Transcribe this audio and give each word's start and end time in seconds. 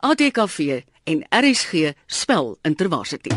ATKV 0.00 0.82
en 1.04 1.26
RSG 1.28 1.92
spel 2.06 2.58
Intervarsity. 2.62 3.30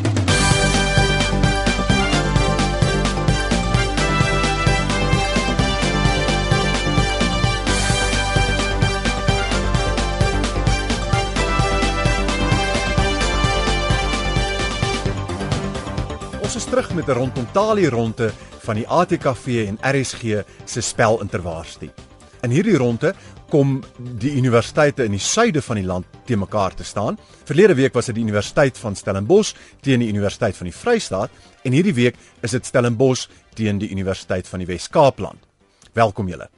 Ons 16.42 16.56
is 16.56 16.64
terug 16.64 16.94
met 16.94 17.08
'n 17.08 17.12
rondom 17.12 17.52
Talie 17.52 17.90
ronde 17.90 18.32
van 18.60 18.76
die 18.76 18.88
ATKV 18.88 19.68
en 19.68 19.78
RSG 19.82 20.44
se 20.66 20.82
spel 20.82 21.22
Intervarsity. 21.22 21.90
In 22.42 22.50
hierdie 22.50 22.78
ronde 22.78 23.14
kom 23.54 23.76
die 24.18 24.32
universiteite 24.34 25.06
in 25.06 25.14
die 25.14 25.22
suide 25.22 25.62
van 25.62 25.78
die 25.78 25.86
land 25.86 26.08
te 26.26 26.38
mekaar 26.40 26.74
te 26.74 26.86
staan. 26.88 27.20
Verlede 27.46 27.76
week 27.78 27.94
was 27.94 28.10
dit 28.10 28.18
die 28.18 28.24
Universiteit 28.26 28.80
van 28.82 28.98
Stellenbosch 28.98 29.54
teen 29.86 30.02
die 30.02 30.10
Universiteit 30.10 30.58
van 30.58 30.72
die 30.72 30.74
Vrystaat 30.74 31.30
en 31.62 31.76
hierdie 31.78 31.94
week 31.94 32.18
is 32.42 32.56
dit 32.58 32.66
Stellenbosch 32.66 33.28
teen 33.54 33.78
die 33.78 33.92
Universiteit 33.94 34.50
van 34.50 34.64
die 34.64 34.70
Wes-Kaapland. 34.72 35.38
Welkom 35.94 36.32
julle. 36.34 36.50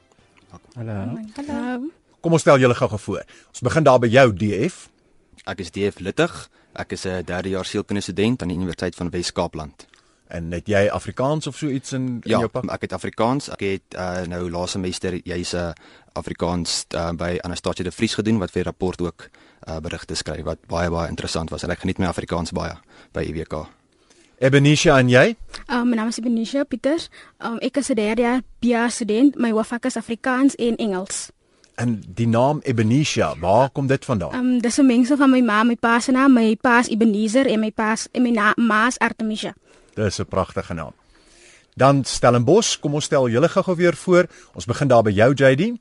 Hallo. 0.78 1.18
Hallo. 1.36 1.90
Kom 2.24 2.32
ons 2.32 2.46
stel 2.46 2.64
julle 2.64 2.76
gou-gou 2.78 3.02
voor. 3.02 3.26
Ons 3.52 3.64
begin 3.68 3.84
daar 3.84 4.00
by 4.00 4.08
jou 4.08 4.30
DF. 4.32 4.86
Ek 5.44 5.60
is 5.60 5.74
DF 5.76 6.00
Littig. 6.00 6.32
Ek 6.72 6.96
is 6.96 7.04
'n 7.04 7.24
derde 7.24 7.48
jaar 7.48 7.64
sielkundige 7.64 8.12
student 8.12 8.42
aan 8.42 8.48
die 8.48 8.56
Universiteit 8.56 8.94
van 8.94 9.10
Wes-Kaapland. 9.10 9.86
En 10.28 10.52
het 10.52 10.66
jy 10.66 10.88
Afrikaans 10.90 11.46
of 11.46 11.56
so 11.56 11.68
iets 11.68 11.92
in, 11.92 12.06
in 12.06 12.20
Ja, 12.24 12.38
jou 12.38 12.48
pak? 12.48 12.64
ek 12.70 12.80
het 12.80 12.92
Afrikaans. 12.92 13.48
Ek 13.50 13.60
het 13.60 13.94
uh, 13.94 14.22
nou 14.26 14.50
laaste 14.50 14.70
semester 14.78 15.14
jy's 15.24 15.52
'n 15.52 15.56
uh, 15.56 15.70
Afrikaans 16.12 16.84
uh, 16.94 17.10
by 17.12 17.38
Anastasia 17.42 17.84
de 17.84 17.92
Vries 17.92 18.14
gedoen 18.14 18.38
wat 18.38 18.50
vir 18.50 18.64
rapport 18.64 19.00
ook 19.00 19.28
uh, 19.68 19.76
berigte 19.78 20.14
skryf 20.14 20.44
wat 20.44 20.58
baie 20.66 20.90
baie 20.90 21.08
interessant 21.08 21.50
was 21.50 21.62
en 21.62 21.70
ek 21.70 21.78
geniet 21.78 21.98
my 21.98 22.06
Afrikaans 22.06 22.52
baie 22.52 22.72
by 23.12 23.22
UWK. 23.22 23.66
Ebenisha 24.38 24.98
en 24.98 25.08
jy? 25.08 25.36
Um, 25.72 25.88
my 25.88 25.96
naam 25.96 26.08
is 26.08 26.20
Benisha 26.20 26.64
Pieters. 26.64 27.08
Um, 27.40 27.56
ek 27.58 27.76
is 27.76 27.88
'n 27.90 27.94
derde 27.94 28.22
jaar 28.22 28.40
BA 28.60 28.88
student. 28.88 29.38
My 29.38 29.50
hoofvak 29.50 29.84
is 29.84 29.96
Afrikaans 29.96 30.54
en 30.54 30.76
Engels. 30.76 31.30
En 31.76 32.02
die 32.14 32.26
naam 32.28 32.60
Ebenisha, 32.64 33.34
waar 33.38 33.70
kom 33.70 33.86
dit 33.86 34.04
vandaan? 34.04 34.34
Um, 34.34 34.60
dis 34.60 34.78
'n 34.78 34.86
mengsel 34.86 35.16
van 35.16 35.30
my 35.30 35.40
ma, 35.40 35.62
my 35.62 35.76
pa 35.76 36.00
se 36.00 36.12
naam, 36.12 36.32
my 36.32 36.56
pa 36.60 36.78
is 36.78 36.88
Ebenezer 36.88 37.46
en 37.46 37.60
my 37.60 37.70
pa 37.70 37.96
en 38.12 38.22
my 38.22 38.52
ma 38.56 38.86
is 38.86 38.98
Artemisia. 38.98 39.54
Dis 39.96 40.18
'n 40.20 40.26
pragtige 40.26 40.74
naam. 40.74 40.92
Dan 41.74 42.04
Stellenbosch, 42.04 42.80
kom 42.80 42.94
ons 42.94 43.04
stel 43.04 43.28
julle 43.28 43.48
gou-gou 43.48 43.76
weer 43.76 43.96
voor. 43.96 44.26
Ons 44.54 44.64
begin 44.64 44.88
daar 44.88 45.02
by 45.02 45.10
jou 45.10 45.34
JD. 45.34 45.76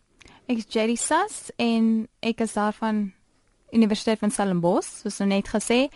Ek 0.47 0.57
is 0.57 0.66
Jerry 0.69 0.95
Sass 0.95 1.52
en 1.55 2.07
ek 2.19 2.41
is 2.41 2.53
daar 2.53 2.73
van 2.73 3.11
Universiteit 3.72 4.19
van 4.19 4.31
Stellenbosch, 4.31 5.02
soos 5.02 5.17
nou 5.17 5.30
net 5.30 5.47
gesê. 5.47 5.88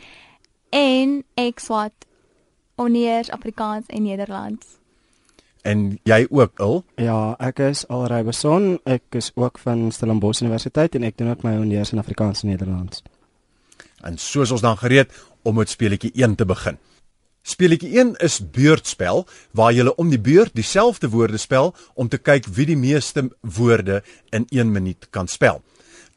En 0.70 1.24
ek 1.36 1.60
swat 1.60 1.94
Oneers 2.76 3.30
Afrikaans 3.30 3.86
en 3.88 4.04
Nederlands. 4.04 4.80
En 5.62 6.00
jy 6.04 6.28
ook, 6.30 6.60
Il. 6.60 6.84
Ja, 6.96 7.36
ek 7.40 7.60
is 7.60 7.88
Alrey 7.88 8.24
Beson. 8.24 8.80
Ek 8.84 9.04
is 9.20 9.32
ook 9.36 9.60
van 9.60 9.92
Stellenbosch 9.92 10.42
Universiteit 10.42 10.96
en 10.96 11.04
ek 11.04 11.18
doen 11.18 11.30
ook 11.30 11.44
my 11.44 11.58
honeurs 11.58 11.92
in 11.92 12.00
Afrikaans 12.00 12.44
en 12.44 12.50
Nederlands. 12.50 13.04
En 14.02 14.18
soos 14.18 14.52
ons 14.52 14.62
dan 14.62 14.78
gereed 14.78 15.12
om 15.44 15.56
met 15.56 15.70
speletjie 15.70 16.12
1 16.16 16.36
te 16.36 16.46
begin. 16.46 16.80
Speletjie 17.42 17.98
1 18.00 18.16
is 18.24 18.40
beurtspel 18.52 19.26
waar 19.52 19.74
jy 19.74 19.88
om 19.98 20.10
die 20.12 20.20
beurt 20.20 20.54
dieselfde 20.56 21.10
woorde 21.10 21.38
spel 21.38 21.74
om 21.96 22.10
te 22.10 22.18
kyk 22.18 22.46
wie 22.54 22.66
die 22.66 22.78
meeste 22.78 23.30
woorde 23.42 24.02
in 24.32 24.46
1 24.50 24.72
minuut 24.72 25.08
kan 25.10 25.28
spel. 25.28 25.62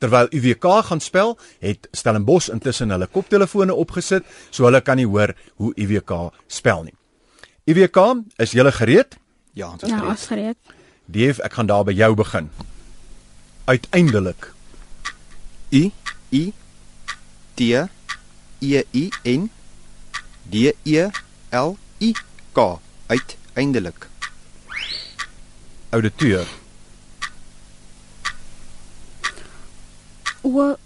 Terwyl 0.03 0.27
UWK 0.35 0.67
gaan 0.89 1.01
spel, 1.01 1.37
het 1.63 1.87
Stellenbosch 1.95 2.51
intussen 2.51 2.91
hulle 2.91 3.07
koptelefone 3.07 3.75
opgesit 3.75 4.27
so 4.51 4.65
hulle 4.67 4.81
kan 4.83 4.99
nie 4.99 5.07
hoor 5.07 5.31
hoe 5.63 5.73
UWK 5.79 6.33
spel 6.51 6.83
nie. 6.89 6.95
UWK, 7.71 7.99
is 8.43 8.51
julle 8.53 8.73
gereed? 8.75 9.15
Ja, 9.55 9.71
ons 9.71 9.83
is 9.83 9.89
Ja, 9.91 9.99
gereed. 9.99 10.11
ons 10.11 10.27
gereed. 10.27 10.57
Dave, 11.07 11.43
ek 11.43 11.53
gaan 11.53 11.67
daar 11.67 11.85
by 11.85 11.93
jou 11.93 12.15
begin. 12.19 12.51
Uiteindelik 13.65 14.51
U 15.71 15.91
I 16.33 16.53
T 17.55 17.61
E 18.61 18.83
I 18.93 19.11
N 19.25 19.51
D 20.51 20.75
E 20.85 21.11
L 21.51 21.77
I 22.01 22.15
K 22.53 22.81
uiteindelik. 23.09 24.07
ouditeur, 25.93 26.47
O 30.43 30.77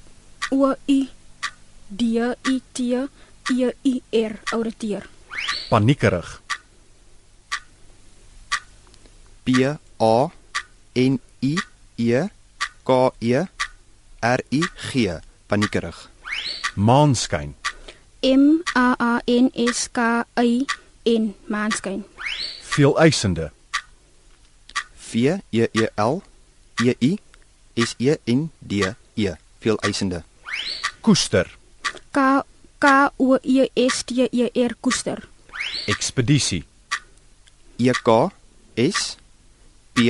O 0.50 0.74
I 0.88 1.08
D 1.88 2.02
I 2.20 2.62
T 2.74 3.08
E 3.50 3.70
I 3.84 4.02
R 4.12 4.32
ouditeur. 4.52 5.08
paniekerig, 5.70 6.26
P 9.44 9.52
A 9.98 10.28
N 10.96 11.20
I 11.42 11.56
E 11.96 12.28
K 12.84 13.10
E 13.20 13.34
R 14.22 14.40
I 14.50 14.62
G 14.90 15.20
paniekerig. 15.48 15.96
maanskyn, 16.76 17.54
M 18.26 18.62
A 18.74 18.96
A 18.98 19.20
N 19.26 19.50
S 19.54 19.88
K 19.92 20.24
Y 20.36 20.66
N 21.06 21.34
maanskyn. 21.48 22.04
veeleisende, 22.78 23.50
V 25.12 25.38
E 25.52 25.66
E 25.72 25.86
L 25.96 26.20
E 26.84 26.94
I 27.00 27.18
S 27.76 27.94
E 27.98 28.16
N 28.26 28.50
D 28.70 28.94
E 29.16 29.34
veel 29.62 29.78
eisende. 29.82 30.22
koester, 31.00 31.46
K 32.12 32.42
K 32.78 32.86
O 33.18 33.38
E 33.42 33.68
S 33.76 34.04
T 34.04 34.28
E 34.32 34.50
R 34.64 34.74
koester. 34.80 35.28
ekspedisie, 35.86 36.64
E 37.78 37.92
K 38.04 38.28
S 38.76 39.16
P 39.94 40.00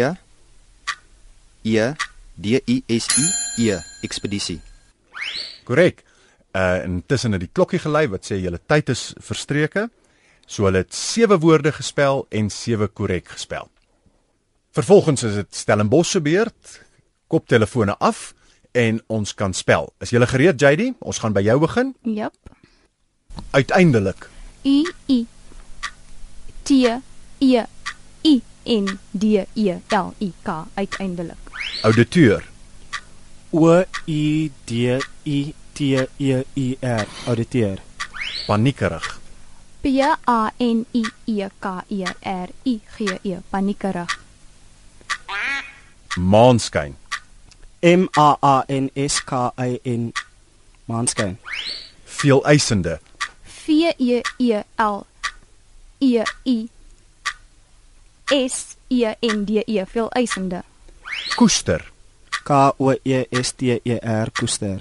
E 1.65 1.94
D 2.43 2.60
I 2.66 2.83
S 2.88 3.06
I 3.19 3.27
E 3.69 3.78
ekspedisie. 4.03 4.60
korrek. 5.65 6.05
Uh 6.56 6.84
intussen 6.84 7.34
het 7.36 7.42
die 7.42 7.52
klokkie 7.52 7.82
gelei 7.82 8.06
wat 8.08 8.24
sê 8.24 8.38
julle 8.40 8.60
tyd 8.70 8.88
is 8.94 9.10
verstreke. 9.20 9.88
So 10.46 10.64
hulle 10.64 10.84
het 10.84 10.94
sewe 10.94 11.36
woorde 11.42 11.72
gespel 11.74 12.24
en 12.30 12.48
sewe 12.50 12.86
korrek 12.88 13.28
gespel. 13.34 13.68
Vervolgens 14.72 15.22
is 15.22 15.34
dit 15.34 15.54
Stellenbosch 15.54 16.10
se 16.10 16.20
beurt. 16.20 16.80
Koptelefone 17.26 17.96
af 17.98 18.32
en 18.72 19.00
ons 19.06 19.34
kan 19.34 19.52
spel. 19.52 19.90
Is 20.00 20.12
julle 20.14 20.28
gereed 20.30 20.60
JD? 20.60 20.92
Ons 21.00 21.18
gaan 21.18 21.34
by 21.36 21.42
jou 21.44 21.58
begin. 21.60 21.94
Jep. 22.02 22.34
Uiteindelik, 23.50 24.28
U 24.64 24.92
I 25.12 25.26
T 26.62 26.70
E 27.38 27.64
I 28.24 28.34
N 28.64 28.98
D 29.12 29.44
E 29.54 29.76
L 29.88 30.12
I 30.20 30.32
K 30.42 30.64
uiteindelik. 30.74 31.52
auditeur, 31.82 32.44
O 33.50 33.84
U 34.06 34.50
D 34.64 35.00
I 35.24 35.54
T 35.76 36.09
E 36.19 36.44
I 36.56 36.78
R 36.82 37.06
auditeur. 37.26 37.78
paniekerig, 38.47 39.03
P 39.82 40.03
A 40.26 40.50
N 40.60 40.87
I 40.94 41.03
E 41.26 41.48
K 41.60 41.82
E 41.91 42.04
R 42.25 42.48
I 42.64 42.81
G 42.98 43.04
E 43.25 43.37
paniekerig. 43.50 44.09
maanskyn, 46.16 46.97
M 47.82 48.09
A 48.16 48.36
A 48.42 48.65
N 48.69 48.91
S 48.97 49.20
K 49.26 49.53
Y 49.59 49.81
N 49.84 50.12
maanskyn. 50.86 51.38
veeleisende, 52.25 53.00
V 53.69 53.94
E 53.98 54.22
E 54.38 54.62
L 54.78 55.00
E 56.00 56.25
I 56.44 56.70
S 58.31 58.76
E 58.91 59.06
N 59.22 59.47
D 59.47 59.62
E 59.66 59.86
veel 59.94 60.09
eisende. 60.15 60.62
koester, 61.36 61.82
K 62.44 62.72
O 62.78 62.91
E 63.04 63.25
S 63.41 63.53
T 63.53 63.66
E 63.84 63.98
R 64.03 64.31
koester. 64.41 64.81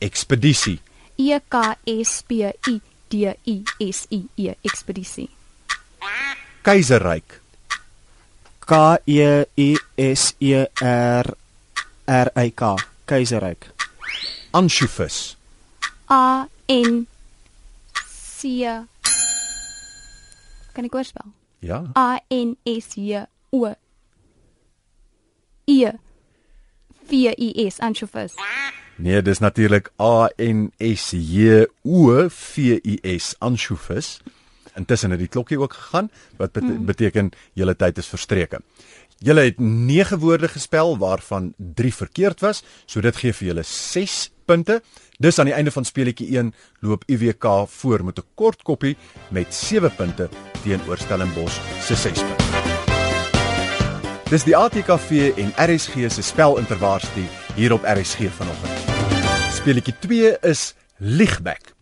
Ekspedisie, 0.00 0.78
E 1.18 1.40
K 1.50 1.56
S 1.86 2.24
P 2.28 2.32
I 2.68 2.80
D 3.10 3.34
I 3.46 3.62
S 3.90 4.06
I 4.10 4.22
E 4.36 4.52
ekspedisie. 4.64 5.28
keiserryk, 6.64 7.40
K 8.66 8.98
E 9.06 9.44
I 9.56 9.76
S 9.98 10.34
E 10.40 10.54
R 10.82 11.26
R 12.06 12.30
Y 12.36 12.50
K 12.50 12.76
keiserryk. 13.06 13.66
ansjovis, 14.52 15.36
A 16.08 16.46
N 16.68 17.06
C 18.06 18.64
Kan 20.74 20.84
ek 20.84 20.94
oorspel? 20.94 21.26
ja, 21.62 21.82
A 21.94 22.18
N 22.30 22.56
S 22.66 22.94
J 22.96 23.26
O 23.52 23.74
E 25.66 25.90
V 27.10 27.32
I 27.38 27.66
S 27.68 27.80
anchovies. 27.80 28.36
Nee, 28.98 29.22
dis 29.22 29.38
natuurlik 29.38 29.92
A 30.02 30.28
N 30.42 30.72
S 30.82 31.12
J 31.14 31.68
O 31.86 32.26
V 32.28 32.78
I 32.82 32.98
S 33.18 33.36
ansjovis. 33.38 34.18
Intussen 34.74 35.14
het 35.14 35.22
die 35.22 35.30
klokkie 35.30 35.58
ook 35.58 35.72
gegaan 35.72 36.10
wat 36.36 36.58
mm. 36.58 36.84
beteken 36.86 37.30
julle 37.54 37.76
tyd 37.78 37.98
is 38.02 38.10
verstreke. 38.10 38.58
Julle 39.22 39.46
het 39.46 39.58
9 39.58 40.18
woorde 40.18 40.48
gespel 40.48 40.98
waarvan 40.98 41.52
3 41.56 41.94
verkeerd 41.94 42.40
was, 42.40 42.64
so 42.86 43.00
dit 43.00 43.16
gee 43.16 43.32
vir 43.32 43.48
julle 43.52 43.64
6 43.66 44.18
punte. 44.46 44.80
Dis 45.18 45.38
aan 45.38 45.50
die 45.50 45.54
einde 45.54 45.70
van 45.70 45.86
speletjie 45.86 46.34
1 46.34 46.52
loop 46.82 47.06
UWK 47.06 47.46
voor 47.68 48.04
met 48.04 48.18
'n 48.18 48.26
kort 48.34 48.62
koppie 48.62 48.96
met 49.30 49.54
7 49.54 49.94
punte 49.94 50.28
teenoor 50.62 50.98
Stellenbosch 50.98 51.60
se 51.86 51.94
6 51.94 52.18
punte. 52.18 52.44
Dis 54.30 54.44
die 54.44 54.56
ATKV 54.56 55.32
en 55.36 55.54
RSG 55.56 56.10
se 56.10 56.22
spelintervarsity 56.22 57.47
hier 57.58 57.72
op 57.72 57.82
RSG 57.82 58.30
vanoggend. 58.30 58.72
Speletjie 59.50 59.94
2 59.98 60.36
is 60.46 60.74
Liegback 60.96 61.74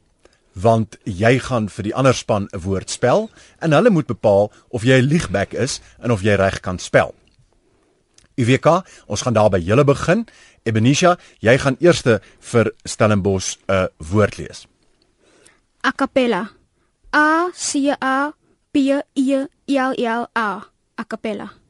want 0.56 0.96
jy 1.04 1.34
gaan 1.44 1.66
vir 1.68 1.84
die 1.84 1.92
ander 1.92 2.16
span 2.16 2.48
'n 2.48 2.62
woord 2.64 2.90
spel 2.90 3.28
en 3.60 3.76
hulle 3.76 3.90
moet 3.90 4.06
bepaal 4.06 4.48
of 4.68 4.82
jy 4.82 4.96
'n 5.00 5.08
liegback 5.08 5.52
is 5.52 5.80
en 6.00 6.10
of 6.10 6.22
jy 6.22 6.34
reg 6.34 6.60
kan 6.60 6.78
spel. 6.78 7.14
UWK, 8.36 8.84
ons 9.06 9.22
gaan 9.22 9.32
daar 9.32 9.50
by 9.50 9.58
julle 9.58 9.84
begin. 9.84 10.26
Ebenisha, 10.64 11.18
jy 11.40 11.58
gaan 11.58 11.76
eerste 11.80 12.20
vir 12.40 12.72
Stellenbosch 12.84 13.56
'n 13.68 13.88
woord 13.98 14.36
lees. 14.38 14.66
A 15.84 15.92
cappella. 15.92 16.50
A 17.12 17.50
C 17.52 17.92
A 18.00 18.32
P 18.72 18.76
I 19.14 19.46
L 19.66 19.92
L 19.92 20.26
A. 20.32 20.66
A 20.96 21.04
cappella. 21.04 21.65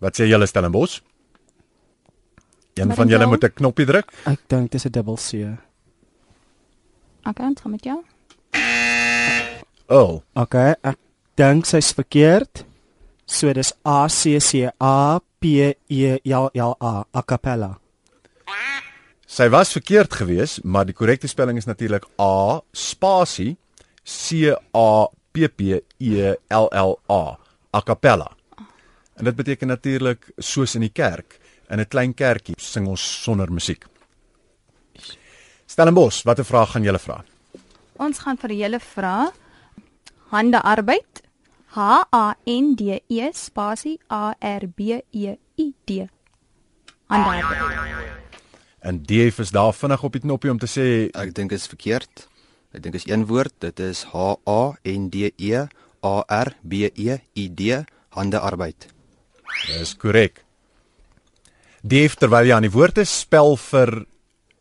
Wat 0.00 0.16
sê 0.18 0.26
julle 0.28 0.46
Stellenbosch? 0.46 1.00
Een 2.76 2.92
van 2.94 3.08
julle 3.08 3.26
moet 3.26 3.44
'n 3.44 3.52
knoppie 3.54 3.86
druk. 3.86 4.12
Ek 4.26 4.40
dink 4.48 4.70
dis 4.70 4.84
'n 4.86 4.90
dubbel 4.92 5.16
C. 5.16 5.32
Okay, 7.24 7.52
gaan 7.62 7.70
met 7.70 7.84
jou. 7.84 8.02
Oh, 9.88 10.20
Okay, 10.34 10.74
ek 10.82 10.96
dink 11.34 11.64
sy's 11.66 11.92
verkeerd. 11.92 12.64
So 13.26 13.52
dis 13.52 13.72
A 13.84 14.08
C 14.08 14.38
C 14.40 14.68
A 14.80 15.18
P 15.40 15.74
E 15.88 16.18
L 16.24 16.50
L 16.54 16.76
A, 16.80 17.04
a 17.14 17.22
cappella. 17.22 17.78
sy 19.26 19.48
was 19.48 19.72
verkeerd 19.72 20.12
geweest, 20.14 20.62
maar 20.64 20.84
die 20.86 20.94
korrekte 20.94 21.26
spelling 21.28 21.58
is 21.58 21.64
natuurlik 21.66 22.04
A 22.20 22.60
spasie 22.72 23.56
C 24.04 24.54
A 24.72 25.08
P 25.32 25.48
P 25.48 25.60
E 25.98 26.34
L 26.48 26.68
L 26.72 26.98
A, 27.10 27.36
a 27.74 27.80
cappella. 27.82 28.30
En 29.16 29.24
dit 29.24 29.36
beteken 29.36 29.68
natuurlik 29.68 30.30
soos 30.36 30.74
in 30.74 30.84
die 30.84 30.92
kerk. 30.92 31.38
In 31.70 31.80
'n 31.80 31.88
klein 31.88 32.14
kerkie 32.14 32.54
sing 32.56 32.86
ons 32.86 33.22
sonder 33.22 33.52
musiek. 33.52 33.84
Stellenbosch, 35.66 36.22
watter 36.22 36.44
vraag 36.44 36.70
gaan 36.70 36.82
julle 36.82 36.98
vra? 36.98 37.24
Ons 37.96 38.18
gaan 38.18 38.36
vir 38.36 38.52
julle 38.52 38.80
vra 38.80 39.32
hande 40.30 40.62
arbeid. 40.62 41.22
H 41.76 42.06
A 42.12 42.36
N 42.46 42.74
D 42.74 43.00
E 43.08 43.30
spasie 43.32 43.98
A 44.10 44.34
R 44.40 44.66
B 44.68 44.80
E 45.10 45.36
I 45.58 45.74
D. 45.84 46.06
Hande 47.06 47.28
arbeid. 47.28 48.24
En 48.80 49.02
Dave 49.02 49.42
is 49.42 49.50
daar 49.50 49.74
vinnig 49.74 50.02
op 50.02 50.12
die 50.12 50.20
knoppie 50.20 50.50
om 50.50 50.58
te 50.58 50.68
sê 50.70 51.10
Ek 51.10 51.34
dink 51.34 51.52
is 51.52 51.66
verkeerd. 51.66 52.28
Ek 52.72 52.82
dink 52.82 52.94
is 52.94 53.06
een 53.08 53.26
woord, 53.26 53.54
dit 53.58 53.80
is 53.80 54.04
H 54.12 54.36
A 54.46 54.76
N 54.84 55.08
D 55.08 55.32
E 55.36 55.66
A 56.02 56.24
R 56.28 56.52
B 56.62 56.72
E 56.94 57.18
I 57.34 57.48
D 57.54 57.82
hande 58.08 58.38
arbeid. 58.38 58.95
Dis 59.66 59.94
korrek. 59.98 60.42
Dave 61.86 62.18
terwyl 62.18 62.48
jy 62.48 62.54
aan 62.56 62.66
die 62.66 62.72
woord 62.74 62.98
is, 63.02 63.12
spel 63.22 63.56
vir 63.68 64.06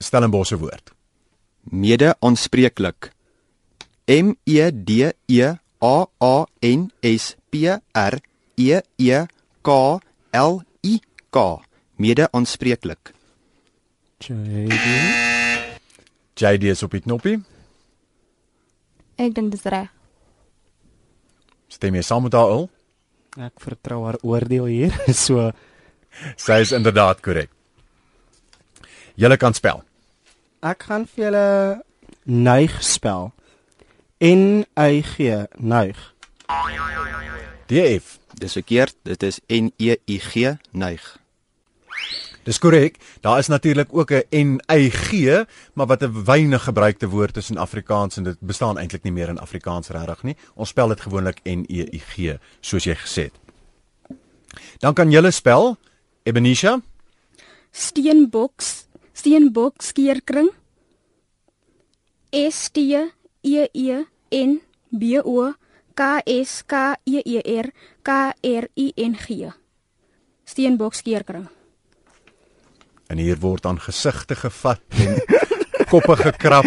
Stellenbosch 0.03 0.51
se 0.51 0.59
woord. 0.59 0.91
Mede 1.71 2.13
aanspreeklik. 2.21 3.09
M 4.11 4.35
E 4.45 4.69
D 4.69 5.11
E 5.31 5.55
A 5.81 5.95
A 6.21 6.35
N 6.61 6.91
S 7.01 7.33
P 7.49 7.79
R 7.93 8.19
E 8.57 8.81
E 8.97 9.25
K 9.65 9.99
L 10.31 10.61
I 10.83 10.99
K. 11.31 11.45
Mede 11.97 12.27
aanspreeklik. 12.31 13.13
JD. 14.19 14.75
JD 16.35 16.63
is 16.75 16.83
op 16.83 16.91
die 16.91 17.01
knoppie. 17.01 17.39
Ek 19.15 19.33
dink 19.35 19.53
dis 19.55 19.65
reg. 19.71 19.89
Stem 21.71 21.95
jy 21.95 22.03
saam 22.03 22.27
met 22.27 22.35
haar 22.35 22.51
al? 22.51 22.67
Ek 23.35 23.59
vertrou 23.59 24.03
haar 24.05 24.17
oordeel 24.23 24.65
hier. 24.71 24.93
So 25.13 25.51
Sy 26.39 26.61
is 26.63 26.71
inderdaad 26.71 27.19
korrek. 27.21 27.49
Julle 29.19 29.37
kan 29.37 29.53
spel. 29.53 29.83
ek 30.63 30.83
gaan 30.87 31.03
vir 31.05 31.25
julle 31.25 31.47
neig 32.25 32.71
spel. 32.83 33.31
N 34.23 34.63
Y 34.79 35.01
G, 35.03 35.45
neig. 35.59 35.99
DF. 37.67 38.15
Dis 38.39 38.53
verkeerd, 38.57 38.95
dit 39.03 39.23
is 39.23 39.39
N 39.51 39.71
E 39.77 39.95
I 40.07 40.17
G 40.19 40.55
neig. 40.71 41.03
Dis 42.45 42.59
korrek. 42.61 42.99
Daar 43.21 43.39
is 43.41 43.47
natuurlik 43.47 43.89
ook 43.91 44.11
'n 44.11 44.23
NYG, 44.29 45.45
maar 45.73 45.87
wat 45.87 46.03
'n 46.03 46.23
weinig 46.25 46.63
gebruikte 46.63 47.09
woord 47.09 47.37
is 47.37 47.49
in 47.49 47.57
Afrikaans 47.57 48.17
en 48.17 48.23
dit 48.23 48.37
bestaan 48.39 48.77
eintlik 48.77 49.03
nie 49.03 49.13
meer 49.13 49.29
in 49.29 49.39
Afrikaans 49.39 49.89
regtig 49.89 50.23
nie. 50.23 50.35
Ons 50.53 50.69
spel 50.69 50.87
dit 50.87 51.01
gewoonlik 51.01 51.39
NEIG, 51.43 52.39
soos 52.61 52.83
jy 52.83 52.95
gesê 52.95 53.21
het. 53.21 53.39
Dan 54.79 54.93
kan 54.93 55.11
julle 55.11 55.31
spel 55.31 55.77
Ebenisha, 56.23 56.81
Steenboks. 57.75 58.87
Steenbok 59.13 59.81
skeerkring. 59.81 60.49
S 62.31 62.69
T 62.71 62.77
E 63.43 63.67
E 63.73 64.03
N 64.31 64.61
B 64.91 65.19
O 65.23 65.53
K 65.93 66.21
S 66.23 66.63
K 66.63 66.95
E 67.03 67.19
E 67.19 67.39
R 67.43 67.67
K 68.01 68.09
R 68.43 68.67
I 68.75 68.91
N 68.95 69.15
G. 69.15 69.51
Steenbok 70.45 70.93
skeerkring. 70.93 71.54
En 73.07 73.17
hier 73.17 73.39
word 73.39 73.65
aan 73.65 73.79
gesigte 73.79 74.35
gevat 74.35 74.81
en 74.89 75.19
koppe 75.91 76.15
gekrap. 76.15 76.65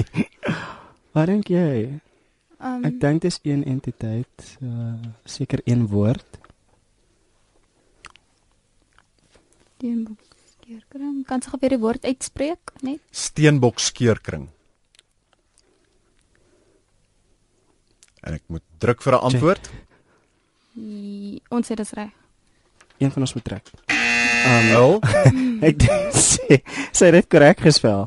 Wat 1.14 1.26
dink 1.26 1.48
jy? 1.50 2.00
Um, 2.60 2.84
Ek 2.84 3.00
dink 3.00 3.22
dis 3.22 3.38
een 3.42 3.64
entiteit, 3.64 4.56
uh, 4.62 4.94
seker 5.24 5.60
een 5.64 5.86
woord. 5.88 6.40
die 9.80 9.94
keerkring. 10.60 11.22
Kan 11.26 11.40
jy 11.44 11.58
weer 11.60 11.74
die 11.74 11.80
woord 11.80 12.04
uitspreek 12.04 12.72
net? 12.86 13.00
Steenbok 13.10 13.80
skeurkring. 13.80 14.48
En 18.20 18.36
ek 18.36 18.44
moet 18.52 18.64
druk 18.78 19.02
vir 19.02 19.16
'n 19.16 19.24
antwoord. 19.30 19.70
Die, 20.74 21.42
ons 21.48 21.66
sê 21.66 21.74
dis 21.74 21.92
reg. 21.92 22.12
Een 22.98 23.10
van 23.10 23.22
ons 23.22 23.34
moet 23.34 23.44
trek. 23.44 23.70
Um, 24.40 24.68
Wel, 24.70 24.94
ek 25.68 25.82
sy 26.96 27.08
het 27.10 27.16
dit 27.18 27.28
korrek 27.30 27.60
gespel. 27.66 28.06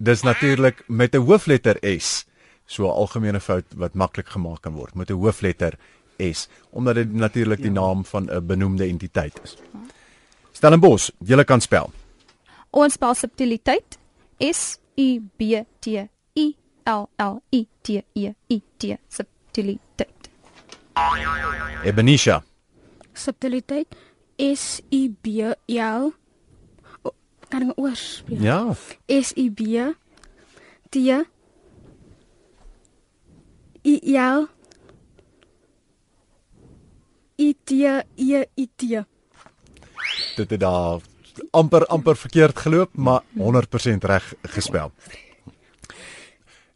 dis 0.00 0.22
natuurlik 0.24 0.82
met 0.88 1.14
'n 1.14 1.24
hoofletter 1.24 1.76
S. 2.00 2.26
So 2.66 2.84
'n 2.86 2.92
algemene 2.94 3.40
fout 3.40 3.64
wat 3.76 3.94
maklik 3.94 4.28
gemaak 4.28 4.62
kan 4.62 4.72
word 4.72 4.94
met 4.94 5.10
'n 5.10 5.14
hoofletter 5.20 5.74
S, 6.18 6.48
omdat 6.70 6.94
dit 6.94 7.12
natuurlik 7.12 7.62
die 7.62 7.70
naam 7.70 8.04
van 8.04 8.28
'n 8.30 8.46
benoemde 8.46 8.84
entiteit 8.84 9.40
is. 9.44 9.56
Stellenbosch, 10.52 11.10
julle 11.24 11.44
kan 11.44 11.60
spel. 11.60 11.90
Ons 12.70 12.92
spel 12.92 13.14
subtiliteit 13.14 13.98
S 14.38 14.78
U 14.96 15.20
B 15.36 15.42
T 15.80 15.86
I 16.36 16.56
L 16.84 17.08
L 17.18 17.42
I 17.52 17.66
T 17.82 17.88
E 18.14 18.32
I 18.48 18.62
T 18.76 18.96
subtiliteit. 19.08 20.30
Ebenisha, 21.84 22.42
Subtiliteit 23.12 23.86
S 24.40 24.80
U 24.90 25.02
B 25.20 25.26
L 25.68 26.12
kan 27.50 27.66
ek 27.66 27.78
oorspeel? 27.78 28.40
ja, 28.40 28.72
S 29.06 29.34
U 29.36 29.50
B 29.52 29.60
T 30.90 30.96
I 33.84 33.94
L 34.16 34.46
I 37.40 37.54
T 37.64 37.70
E 38.16 38.44
I 38.56 38.68
T. 38.76 38.80
dit 40.36 40.50
het 40.50 40.60
daar 40.60 41.00
amper 41.50 41.86
amper 41.86 42.16
verkeerd 42.16 42.58
geloop, 42.58 42.90
maar 42.96 43.22
100% 43.36 44.04
reg 44.04 44.34
gespel. 44.42 44.92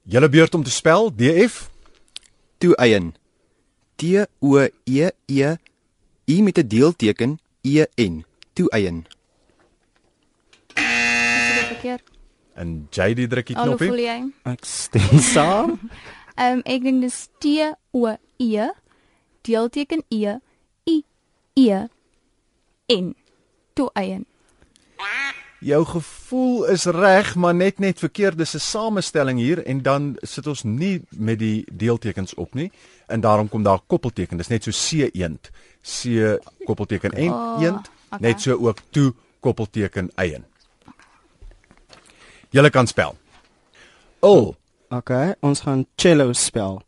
Julle 0.03 0.29
beurt 0.29 0.55
om 0.55 0.65
te 0.65 0.71
spel, 0.71 1.11
DF. 1.17 1.71
Toeëien. 2.59 3.15
T 3.97 4.03
O 4.41 4.69
E 4.85 5.11
E 5.27 5.57
I 6.29 6.43
met 6.43 6.59
'n 6.59 6.67
deelteken 6.67 7.39
E 7.65 7.85
N. 8.01 8.23
Toeëien. 8.55 9.05
Is 10.75 11.55
dit 11.55 11.67
verkeerd? 11.73 12.11
En 12.55 12.87
JD 12.91 13.31
druk 13.31 13.47
die 13.51 13.57
Al 13.59 13.67
hoe 13.73 13.79
voel 13.79 13.87
knoppie. 13.97 14.05
jy? 14.07 14.53
Ek 14.53 14.65
stem 14.69 15.19
saam. 15.19 15.79
Ehm 16.35 16.59
um, 16.59 16.63
ek 16.67 16.83
dink 16.83 17.03
dis 17.05 17.19
T 17.43 17.51
O 17.95 18.11
E 18.43 18.69
deelteken 19.47 20.03
E 20.11 20.37
I 20.91 20.97
E 21.55 21.69
N. 22.91 23.13
Toe 23.75 23.91
eien. 23.95 24.27
Jou 25.65 25.85
gevoel 25.89 26.65
is 26.75 26.85
reg, 26.85 27.35
maar 27.41 27.55
net 27.55 27.79
net 27.79 27.99
verkeerd. 27.99 28.39
Dis 28.39 28.55
'n 28.55 28.59
samestelling 28.61 29.39
hier 29.39 29.65
en 29.67 29.83
dan 29.83 30.17
sit 30.21 30.47
ons 30.47 30.63
nie 30.63 31.03
met 31.11 31.39
die 31.39 31.65
deeltekens 31.73 32.35
op 32.35 32.55
nie 32.55 32.71
en 33.07 33.21
daarom 33.21 33.49
kom 33.49 33.63
daar 33.63 33.81
koppelteken. 33.87 34.37
Dis 34.37 34.49
net 34.49 34.63
so 34.65 34.71
C 34.71 35.09
eend. 35.15 35.51
C 35.83 36.39
koppelteken 36.65 37.11
en 37.13 37.33
Oh, 37.33 37.63
eend. 37.63 37.89
okay. 38.11 38.19
Net 38.21 38.41
so 38.41 38.57
ook 38.67 38.79
toe 38.91 39.15
koppelteken 39.41 40.11
eien. 40.15 40.45
Julle 42.51 42.71
kan 42.71 42.87
spel. 42.87 43.17
Ul, 44.23 44.57
Okay, 44.91 45.35
ons 45.41 45.61
gaan 45.61 45.87
cello 45.97 46.33
spel. 46.33 46.83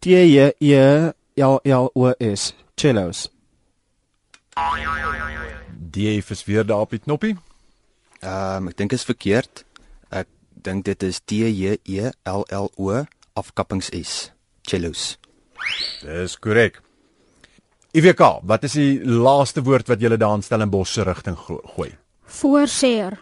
T 0.00 0.04
J 0.04 0.50
E 0.58 1.12
L 1.36 1.60
L 1.64 1.90
O 1.94 2.12
S. 2.34 2.54
Cellos. 2.74 3.30
Die 5.96 6.18
is 6.20 6.44
weer 6.44 6.64
daar 6.66 6.84
op 6.84 6.92
die 6.94 7.00
knoppie. 7.02 7.34
Ehm 8.20 8.62
um, 8.66 8.68
ek 8.72 8.76
dink 8.76 8.92
is 8.96 9.04
verkeerd. 9.08 9.64
Ek 10.12 10.28
dink 10.66 10.84
dit 10.84 11.02
is 11.06 11.20
T 11.24 11.38
J 11.48 11.76
E 11.84 12.10
L 12.28 12.44
L 12.52 12.68
O 12.76 13.04
afkappings 13.36 13.88
S. 13.96 14.30
Cellos. 14.66 15.16
Dis 16.02 16.36
korrek. 16.42 16.80
IWK, 17.96 18.20
wat 18.44 18.64
is 18.68 18.74
die 18.76 19.00
laaste 19.04 19.62
woord 19.64 19.88
wat 19.88 20.00
julle 20.04 20.18
daar 20.20 20.34
in 20.36 20.42
Stellenbosch 20.44 20.92
se 20.92 21.04
rigting 21.06 21.36
glo- 21.38 21.62
gooi? 21.76 21.94
Voorseer. 22.40 23.16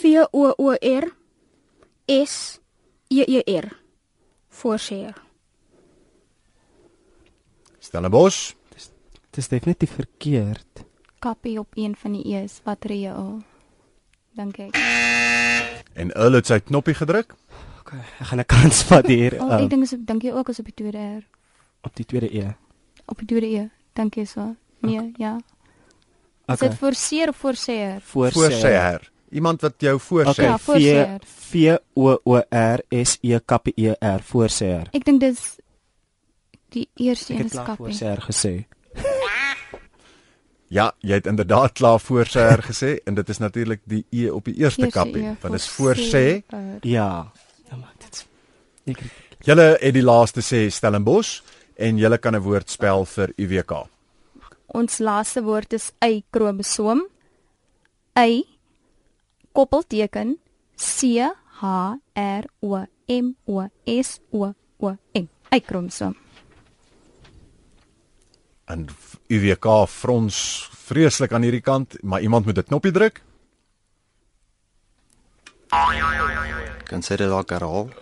V 0.00 0.24
O 0.32 0.50
O 0.58 0.72
R 0.74 1.06
S 2.08 2.58
E 3.10 3.22
E 3.22 3.42
R. 3.58 3.68
Voorseer. 4.48 5.14
Stellenbosch, 7.78 8.54
Dit 9.28 9.44
is 9.44 9.48
definitief 9.52 9.92
verkeerd. 9.94 10.84
Kappie 11.18 11.58
op 11.58 11.68
een 11.74 11.96
van 11.96 12.12
die 12.12 12.24
e's 12.36 12.60
wat 12.64 12.84
reë 12.86 13.12
al. 13.14 13.38
Dink 14.38 14.58
ek. 14.58 14.76
en 15.98 16.12
Ul 16.16 16.32
het 16.38 16.46
sy 16.46 16.58
knoppie 16.60 16.94
gedruk. 16.94 17.34
Okay, 17.80 17.98
ek 18.20 18.26
gaan 18.26 18.38
'n 18.40 18.44
kans 18.46 18.82
vat 18.82 19.06
hier 19.06 19.34
Oh, 19.40 19.50
um, 19.52 19.64
ek 19.64 19.70
dink 19.70 19.82
is 19.82 19.94
dink 19.98 20.22
jy 20.22 20.32
ook 20.32 20.48
is 20.48 20.58
op 20.58 20.64
die 20.64 20.74
tweede 20.74 20.98
R. 21.18 21.22
op 21.82 21.94
die 21.96 22.04
tweede 22.04 22.28
E. 22.36 22.54
Op 23.06 23.18
die 23.18 23.26
tweede 23.26 23.46
E. 23.46 23.68
Dink 23.94 24.14
jy 24.14 24.24
so? 24.24 24.54
Nee, 24.80 25.12
ja. 25.16 25.36
Is 26.48 26.54
Okay. 26.54 26.68
dit 26.68 26.78
forceer 26.78 27.28
of 27.28 27.36
forceer? 27.36 28.00
Voorseer. 28.00 29.10
Iemand 29.30 29.60
wat 29.60 29.74
jou 29.78 29.98
voorsê. 30.00 30.28
Okay, 30.28 30.80
Ja, 30.80 31.18
V 31.24 31.76
O 31.94 32.18
O 32.24 32.36
R 32.50 32.80
S 32.90 33.18
E 33.22 33.38
K 33.44 33.58
P 33.58 33.72
E 33.76 33.94
R 34.00 34.20
voorseer. 34.22 34.88
Ek 34.92 35.04
dink 35.04 35.20
dis 35.20 35.58
die 36.70 36.88
eerste 36.94 37.32
Ek 37.32 37.38
een 37.38 37.44
het 37.44 37.46
is 37.46 37.52
klaar 37.52 37.66
kappie. 37.66 37.84
voorseer 37.84 38.20
gesê. 38.20 38.66
Ja, 40.68 40.90
jy 41.00 41.16
het 41.16 41.26
inderdaad 41.26 41.72
klaar 41.72 42.00
voorseer 42.00 42.60
gesê 42.62 42.98
en 43.08 43.16
dit 43.16 43.28
is 43.28 43.38
natuurlik 43.38 43.80
die 43.88 44.04
E 44.12 44.28
op 44.30 44.44
die 44.44 44.54
eerste 44.54 44.82
Eerste 44.82 44.98
kappie. 44.98 45.22
E, 45.22 45.36
Want 45.40 45.54
dit 45.54 45.60
is 45.60 45.68
voorsê. 45.68 46.42
Ja. 46.80 47.30
Dan 47.70 47.80
maak 47.80 47.96
dit. 48.04 48.26
Julle 49.44 49.76
het 49.80 49.94
die 49.94 50.04
laaste 50.04 50.44
sê 50.44 50.66
Stellenbosch 50.72 51.40
en 51.76 51.96
julle 51.96 52.18
kan 52.18 52.34
'n 52.34 52.42
woord 52.42 52.70
spel 52.70 53.04
vir 53.04 53.32
UWK. 53.36 53.86
Ons 54.66 54.98
laaste 54.98 55.42
woord 55.42 55.72
is 55.72 55.92
y 56.04 56.22
kromosoom. 56.30 57.06
Y 58.16 58.44
koppelteken 59.52 60.36
C 60.76 61.24
H 61.60 61.96
R 62.14 62.44
O 62.60 62.84
M 63.08 63.36
O 63.46 63.68
S 63.86 64.20
O 64.30 64.54
O 64.78 64.96
M. 65.14 65.28
Y 65.50 65.60
kromosoom. 65.60 66.27
En 68.68 68.84
UWK 69.32 69.66
frons 69.88 70.36
vreeslik 70.88 71.32
aan 71.32 71.44
hierdie 71.46 71.64
kant, 71.64 71.96
maar 72.02 72.20
iemand 72.20 72.44
moet 72.44 72.58
'n 72.58 72.68
knoppie 72.68 72.92
druk. 72.92 73.22
Kan 76.88 77.02
sê 77.02 77.16
dit 77.16 77.28
dalk 77.28 77.50
herhaal? 77.50 77.88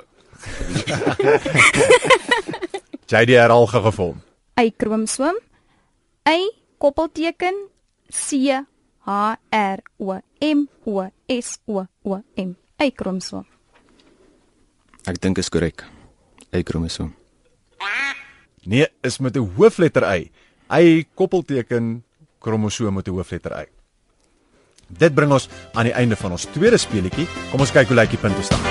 JD 3.11 3.31
herhaal 3.39 3.67
gou 3.67 3.83
vir 3.83 3.93
hom. 3.99 4.21
Y 4.57 4.71
kromosoom. 4.77 5.37
Y 6.27 6.51
koppelteken 6.79 7.55
C 8.11 8.51
H 9.07 9.37
R 9.51 9.79
O 9.99 10.19
M 10.41 10.67
O 10.85 11.11
S 11.29 11.59
O 11.67 11.87
O 12.03 12.23
M. 12.37 12.57
Y 12.79 12.91
kromosoom. 12.91 13.47
Ek 15.07 15.21
dink 15.23 15.39
is 15.39 15.49
korrek. 15.49 15.85
Y 16.51 16.63
kromosoom. 16.63 17.15
Nee, 18.67 18.87
is 19.03 19.19
met 19.19 19.37
'n 19.37 19.53
hoofletter 19.57 20.03
Y. 20.03 20.31
Y 20.71 21.07
koppelteken 21.15 22.03
kromosoom 22.43 22.95
met 22.95 23.07
'n 23.09 23.11
hoofletter 23.11 23.53
Y. 23.63 23.67
Dit 24.89 25.15
bring 25.15 25.33
ons 25.33 25.49
aan 25.73 25.85
die 25.85 25.93
einde 25.93 26.17
van 26.17 26.31
ons 26.31 26.45
tweede 26.45 26.79
speletjie. 26.79 27.27
Kom 27.51 27.61
ons 27.61 27.73
kyk 27.73 27.87
hoe 27.87 27.97
lyk 27.97 28.11
die 28.11 28.19
punte 28.19 28.43
staan. 28.43 28.63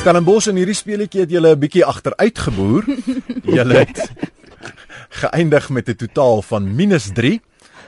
Stellenbosch 0.00 0.48
in 0.48 0.56
hierdie 0.56 0.74
speletjie 0.74 1.20
het 1.20 1.30
julle 1.30 1.54
'n 1.54 1.58
bietjie 1.58 1.84
agteruit 1.84 2.38
geboer. 2.38 2.84
Julle 3.56 3.74
het 3.74 4.10
geëindig 5.10 5.70
met 5.70 5.88
'n 5.88 5.96
totaal 5.96 6.42
van 6.42 6.74
-3 6.76 7.40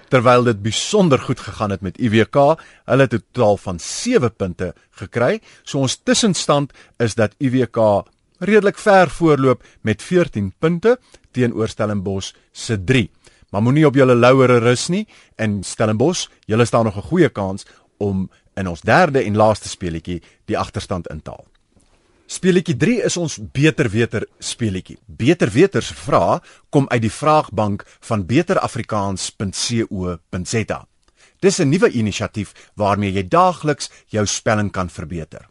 terwyl 0.08 0.44
dit 0.44 0.62
besonder 0.62 1.18
goed 1.18 1.40
gegaan 1.40 1.70
het 1.70 1.80
met 1.80 1.98
IWK. 1.98 2.36
Hulle 2.84 3.02
het 3.02 3.14
'n 3.14 3.24
totaal 3.32 3.56
van 3.56 3.78
7 3.78 4.34
punte 4.36 4.74
gekry. 4.90 5.40
So 5.62 5.78
ons 5.78 6.00
tussenstand 6.02 6.72
is 6.98 7.14
dat 7.14 7.34
IWK 7.38 8.04
redelik 8.42 8.78
ver 8.78 9.10
voorloop 9.10 9.64
met 9.80 10.02
14 10.02 10.52
punte 10.58 10.98
teenoor 11.30 11.68
Stellenbosch 11.68 12.34
se 12.52 12.84
3. 12.84 13.10
Maar 13.50 13.62
moenie 13.62 13.86
op 13.86 13.94
julle 13.94 14.14
lauwere 14.14 14.58
rus 14.58 14.88
nie 14.88 15.08
en 15.36 15.62
Stellenbosch, 15.62 16.28
julle 16.46 16.64
staan 16.64 16.84
nog 16.84 16.96
'n 16.96 17.08
goeie 17.08 17.28
kans 17.28 17.66
om 17.98 18.30
in 18.54 18.68
ons 18.68 18.80
derde 18.80 19.22
en 19.22 19.36
laaste 19.36 19.68
speletjie 19.68 20.22
die 20.44 20.58
agterstand 20.58 21.08
in 21.08 21.22
te 21.22 21.30
haal. 21.30 21.46
Speletjie 22.26 22.76
3 22.76 23.02
is 23.04 23.16
ons 23.16 23.38
beter 23.52 23.90
weter 23.90 24.26
speletjie. 24.38 24.98
Beter 25.06 25.50
weter 25.50 25.82
se 25.82 25.94
vrae 25.94 26.40
kom 26.70 26.88
uit 26.88 27.02
die 27.02 27.12
vraagbank 27.12 27.84
van 28.00 28.26
beterafrikaans.co.za. 28.26 30.86
Dis 31.40 31.58
'n 31.58 31.68
nuwe 31.68 31.90
inisiatief 31.90 32.52
waarmee 32.74 33.12
jy 33.12 33.28
daagliks 33.28 33.90
jou 34.06 34.26
spelling 34.26 34.70
kan 34.70 34.88
verbeter. 34.88 35.48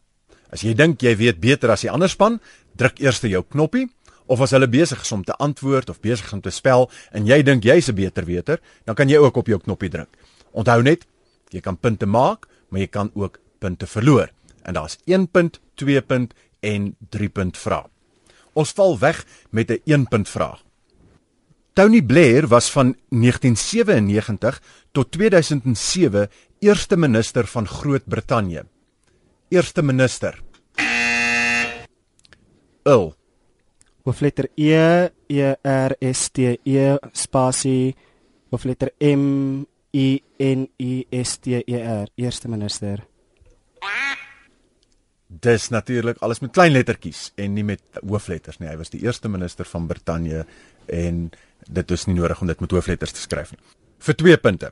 As 0.52 0.62
jy 0.62 0.74
dink 0.74 1.02
jy 1.02 1.16
weet 1.16 1.40
beter 1.40 1.72
as 1.72 1.82
die 1.82 1.92
ander 1.92 2.10
span, 2.10 2.42
druk 2.76 3.00
eers 3.00 3.22
jou 3.22 3.44
knoppie 3.50 3.90
of 4.32 4.42
as 4.42 4.54
hulle 4.56 4.68
besig 4.68 5.02
is 5.02 5.12
om 5.12 5.24
te 5.24 5.36
antwoord 5.44 5.90
of 5.90 6.00
besig 6.00 6.26
is 6.26 6.34
om 6.34 6.42
te 6.42 6.52
spel 6.52 6.90
en 7.12 7.26
jy 7.28 7.42
dink 7.44 7.64
jy's 7.64 7.90
'n 7.90 7.96
beter 7.96 8.26
weter, 8.26 8.60
dan 8.86 8.96
kan 8.96 9.10
jy 9.10 9.18
ook 9.18 9.38
op 9.38 9.48
jou 9.48 9.60
knoppie 9.60 9.90
druk. 9.90 10.10
Onthou 10.52 10.82
net, 10.82 11.06
jy 11.50 11.60
kan 11.62 11.78
punte 11.78 12.06
maak, 12.06 12.48
maar 12.70 12.80
jy 12.80 12.88
kan 12.88 13.12
ook 13.14 13.40
punte 13.60 13.88
verloor. 13.88 14.30
En 14.64 14.74
daar's 14.74 14.98
1 15.06 15.28
punt, 15.28 15.60
2 15.76 16.02
punt 16.02 16.34
en 16.60 16.96
3 17.10 17.30
punt 17.30 17.58
vraag. 17.58 17.88
Ons 18.54 18.72
val 18.72 19.00
weg 19.00 19.26
met 19.50 19.70
'n 19.72 19.82
1 19.86 20.08
punt 20.08 20.30
vraag. 20.30 20.64
Tony 21.74 22.02
Blair 22.02 22.48
was 22.48 22.72
van 22.72 22.96
1997 23.10 24.62
tot 24.92 25.12
2007 25.12 26.30
eerste 26.60 26.98
minister 26.98 27.48
van 27.48 27.68
Groot-Brittanje. 27.68 28.66
Eerste 29.50 29.82
minister. 29.82 30.42
Ul. 32.84 33.12
Hoofletter 34.04 34.50
E 34.58 35.10
E 35.30 35.54
R 35.64 35.96
S 36.00 36.30
T 36.34 36.58
E 36.66 36.98
spasie 37.14 37.94
hoofletter 38.50 38.90
M 39.00 39.62
I 39.94 40.22
N 40.40 40.68
I 40.82 41.06
S 41.12 41.38
T 41.38 41.62
E 41.62 41.78
R 41.78 42.10
eerste 42.18 42.50
minister. 42.50 43.06
Dis 45.28 45.70
natuurlik 45.70 46.18
alles 46.20 46.42
met 46.42 46.52
klein 46.52 46.74
lettertjies 46.74 47.32
en 47.40 47.54
nie 47.54 47.64
met 47.64 47.82
hoofletters 48.02 48.60
nie. 48.60 48.68
Hy 48.68 48.78
was 48.82 48.92
die 48.92 49.04
eerste 49.06 49.30
minister 49.30 49.66
van 49.66 49.88
Brittanje 49.88 50.46
en 50.92 51.30
dit 51.70 51.92
is 51.92 52.08
nie 52.10 52.18
nodig 52.18 52.42
om 52.42 52.50
dit 52.50 52.66
met 52.66 52.74
hoofletters 52.76 53.14
te 53.16 53.22
skryf 53.22 53.54
nie. 53.54 53.62
Vir 54.02 54.18
2 54.18 54.38
punte. 54.42 54.72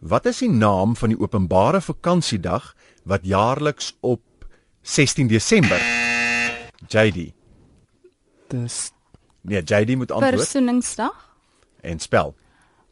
Wat 0.00 0.30
is 0.30 0.40
die 0.40 0.48
naam 0.48 0.94
van 0.96 1.12
die 1.12 1.18
openbare 1.20 1.82
vakansiedag 1.84 2.72
wat 3.04 3.26
jaarliks 3.26 3.92
op 4.00 4.22
16 4.82 5.28
Desember? 5.28 5.82
JD. 6.88 7.32
Dis 8.48 8.92
Nee, 9.42 9.62
JD 9.62 9.96
moet 9.96 10.10
antwoord 10.10 10.34
Versoeningsdag. 10.34 11.36
en 11.80 11.98
spel. 11.98 12.34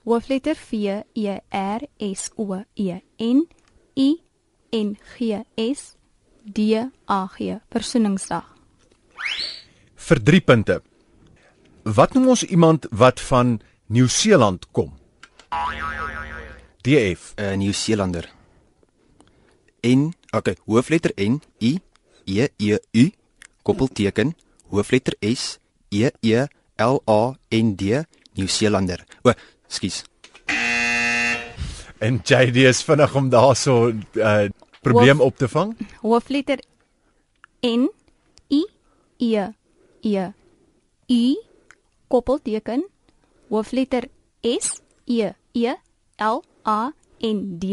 Hoofletter 0.02 0.56
V 0.56 0.72
E 1.12 1.38
R 1.50 1.80
S 1.98 2.30
O 2.36 2.62
E 2.74 3.00
N 3.16 3.48
I 3.94 4.20
N 4.70 4.98
G 5.16 5.42
S 5.54 5.96
D 6.42 6.58
A 7.06 7.26
G. 7.26 7.58
Versoeningsdag. 7.70 8.56
Vir 9.94 10.22
3 10.22 10.40
punte. 10.40 10.82
Wat 11.82 12.14
noem 12.14 12.28
ons 12.28 12.42
iemand 12.42 12.86
wat 12.90 13.20
van 13.20 13.60
Nieu-Seeland 13.86 14.70
kom? 14.70 14.98
DF. 16.80 17.34
'n 17.36 17.42
uh, 17.42 17.56
Nieu-Seelander. 17.56 18.32
N, 19.82 20.12
okay, 20.30 20.56
hoofletter 20.64 21.12
N 21.16 21.42
I 21.60 21.80
E 22.24 22.48
E 22.56 22.78
U 22.92 23.10
koppelteken 23.68 24.32
hoofletter 24.72 25.14
S 25.20 25.58
E 25.92 26.08
E 26.24 26.46
L 26.76 27.00
A 27.04 27.20
N 27.52 27.74
D 27.76 28.02
Nieu-Seelander. 28.36 29.04
O, 29.24 29.32
skus. 29.68 30.04
En 31.98 32.20
JD 32.22 32.68
is 32.70 32.82
vinnig 32.86 33.14
om 33.18 33.28
daarso 33.28 33.90
'n 33.90 34.04
uh, 34.14 34.48
probleem 34.80 35.20
op 35.20 35.36
te 35.36 35.48
vang. 35.48 35.76
Hoofletter 36.00 36.58
N 37.62 37.90
I 38.48 38.62
E 39.18 39.48
E 40.00 40.26
U 41.08 41.22
koppelteken 42.08 42.86
hoofletter 43.48 44.08
S 44.42 44.80
E 45.04 45.32
E 45.52 45.74
L 46.16 46.42
A 46.64 46.92
N 47.20 47.58
D 47.58 47.64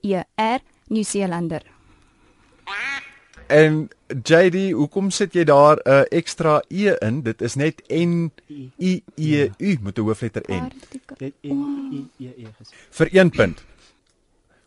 E 0.00 0.22
R 0.36 0.60
Nieu-Seelander. 0.88 1.71
En 3.46 3.88
JD, 4.22 4.70
hoekom 4.72 5.10
sit 5.10 5.34
jy 5.34 5.44
daar 5.44 5.76
'n 5.76 5.90
uh, 5.90 6.02
ekstra 6.08 6.62
e 6.68 6.96
in? 7.00 7.22
Dit 7.22 7.40
is 7.40 7.54
net 7.54 7.82
N 7.88 8.32
I 8.78 9.02
E 9.16 9.50
U 9.58 9.78
met 9.82 9.98
'n 9.98 10.02
hoofletter 10.02 10.42
N. 10.48 10.72
Dit 11.16 11.34
en 11.40 11.88
i 11.92 12.08
e 12.18 12.32
e 12.36 12.46
gesê. 12.46 12.74
Vir 12.90 13.08
1 13.12 13.30
punt. 13.30 13.64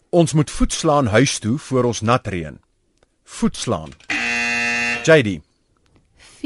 Ons 0.10 0.34
moet 0.34 0.51
voet 0.51 0.74
slaan 0.74 1.08
huis 1.08 1.39
toe 1.39 1.58
voor 1.58 1.84
ons 1.84 2.01
nat 2.01 2.27
reën. 2.27 2.60
Voet 3.24 3.58
slaan. 3.58 3.89
JD, 5.03 5.41
V 6.17 6.44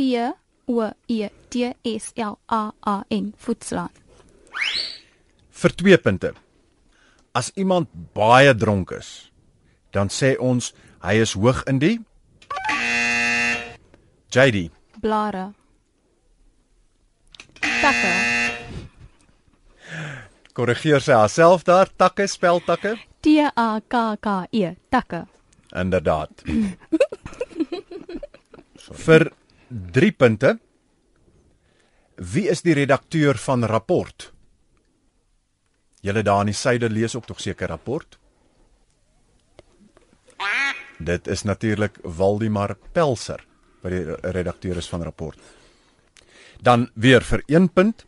O 0.66 0.92
E 1.06 1.28
T 1.48 1.56
S 1.84 2.12
L 2.16 2.40
A 2.48 2.74
A 2.88 3.04
N 3.10 3.34
voetslaan. 3.38 3.92
vir 5.60 5.76
2 5.76 5.98
punte. 5.98 6.34
As 7.36 7.52
iemand 7.56 7.90
baie 8.14 8.56
dronk 8.56 8.92
is, 8.96 9.32
dan 9.92 10.10
sê 10.10 10.36
ons 10.40 10.74
hy 11.04 11.20
is 11.24 11.36
hoog 11.38 11.64
in 11.72 11.80
die 11.82 11.98
JD, 14.30 14.70
Blare. 15.02 15.54
Takke. 17.82 18.12
korrigeer 20.54 21.02
sy 21.02 21.16
haarself 21.18 21.66
daar, 21.66 21.90
takke 21.98 22.28
spel 22.30 22.62
takke. 22.62 22.94
T 23.26 23.34
A 23.42 23.82
K 23.82 24.04
K 24.22 24.36
E 24.54 24.76
takke. 24.94 25.24
Inderdaad. 25.74 26.46
vir 29.06 29.32
3 29.98 30.12
punte. 30.12 30.54
Wie 32.18 32.46
is 32.54 32.62
die 32.62 32.78
redakteur 32.78 33.34
van 33.38 33.66
rapport? 33.66 34.30
Julle 36.06 36.22
daar 36.22 36.46
in 36.46 36.54
die 36.54 36.60
suide 36.62 36.90
lees 36.90 37.16
ook 37.18 37.26
tog 37.26 37.42
seker 37.42 37.74
rapport. 37.74 38.20
Dit 41.00 41.28
is 41.28 41.44
natuurlik 41.44 41.98
Waldimar 42.04 42.78
Pelser 42.94 43.49
wat 43.82 43.92
die 43.92 44.32
redakteur 44.32 44.78
is 44.78 44.90
van 44.90 45.04
rapport. 45.04 45.40
Dan 46.62 46.90
weer 46.94 47.24
vir 47.24 47.44
1 47.48 47.70
punt. 47.74 48.06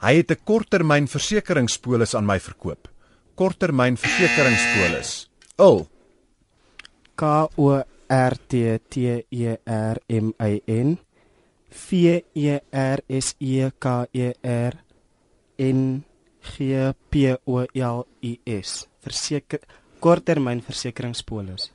Hy 0.00 0.14
het 0.16 0.30
'n 0.30 0.44
korttermynversekeringspolis 0.44 2.14
aan 2.14 2.26
my 2.26 2.40
verkoop. 2.40 2.88
Korttermynversekeringspolis. 3.34 5.30
Ul. 5.58 5.88
K 7.14 7.48
O 7.56 7.82
R 8.08 8.34
T 8.46 8.80
T 8.88 9.24
E 9.30 9.56
R 9.64 9.96
M 10.08 10.32
I 10.40 10.62
N 10.66 10.98
V 11.70 12.22
E 12.34 12.60
R 12.70 13.00
S 13.08 13.34
E 13.38 13.70
K 13.78 14.06
E 14.12 14.32
R 14.42 14.72
N 15.58 16.04
G 16.40 16.92
P 17.10 17.36
O 17.44 17.64
L 17.74 18.06
I 18.22 18.40
S. 18.44 18.86
Verseker 19.00 19.60
korttermynversekeringspolis. 20.00 21.72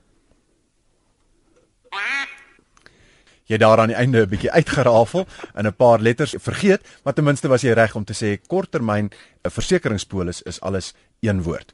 Jy 3.51 3.60
daar 3.60 3.81
aan 3.84 3.91
die 3.91 4.00
einde 4.00 4.24
'n 4.24 4.29
bietjie 4.29 4.51
uitgerafel 4.51 5.27
en 5.53 5.67
'n 5.67 5.74
paar 5.74 6.00
letters 6.00 6.36
vergeet, 6.39 6.81
maar 7.03 7.13
ten 7.13 7.24
minste 7.24 7.48
was 7.48 7.62
jy 7.62 7.74
reg 7.74 7.96
om 7.96 8.05
te 8.05 8.13
sê 8.13 8.39
korttermyn 8.48 9.12
'n 9.43 9.50
versekeringspolis 9.50 10.41
is 10.41 10.62
alles 10.62 10.93
een 11.20 11.43
woord. 11.43 11.74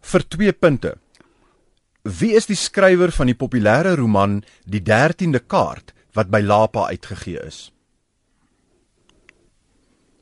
Vir 0.00 0.28
2 0.28 0.52
punte. 0.52 0.98
Wie 2.02 2.34
is 2.34 2.46
die 2.46 2.56
skrywer 2.56 3.12
van 3.12 3.26
die 3.26 3.34
populêre 3.34 3.96
roman 3.96 4.44
Die 4.64 4.80
13de 4.80 5.40
kaart 5.46 5.92
wat 6.12 6.30
by 6.30 6.40
Lapa 6.40 6.86
uitgegee 6.86 7.40
is? 7.46 7.72